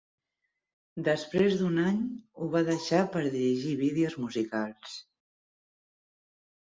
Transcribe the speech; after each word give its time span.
Després 1.07 1.57
d'un 1.57 1.75
any 1.89 1.99
ho 2.43 2.47
va 2.55 2.61
deixar 2.69 3.01
per 3.15 3.21
dirigir 3.25 3.73
vídeos 3.81 4.15
musicals. 4.23 4.97